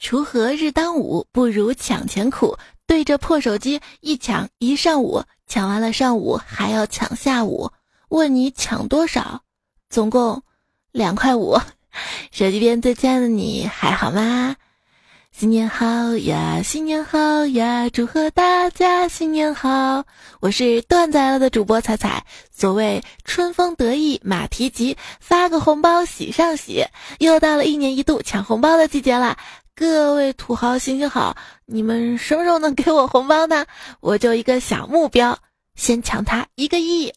[0.00, 2.56] 锄禾日当午，不如抢钱苦。
[2.86, 7.70] 对着破手机一抢一上午，抢完了上午还要抢下午。
[8.08, 9.42] 问你抢多少？
[9.90, 10.42] 总共
[10.90, 11.58] 两块五。
[12.32, 14.56] 手机边最亲爱的你还好吗？
[15.32, 20.04] 新年好呀，新年好呀，祝贺大家新年好！
[20.40, 22.26] 我是段子来了的主播彩彩。
[22.50, 26.84] 所谓春风得意马蹄疾，发个红包喜上喜。
[27.20, 29.38] 又到了一年一度抢红包的季节了，
[29.80, 31.34] 各位土豪行行好，
[31.64, 33.64] 你们什么时候能给我红包呢？
[34.00, 35.38] 我就一个小目标，
[35.74, 37.14] 先抢他一个亿。